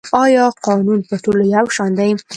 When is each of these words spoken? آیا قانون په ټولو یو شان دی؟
آیا 0.23 0.45
قانون 0.65 0.99
په 1.09 1.15
ټولو 1.23 1.41
یو 1.55 1.65
شان 1.75 1.91
دی؟ 1.99 2.11